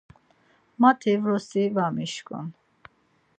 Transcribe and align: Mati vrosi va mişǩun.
Mati 0.81 1.11
vrosi 1.21 1.63
va 1.75 1.85
mişǩun. 1.95 2.47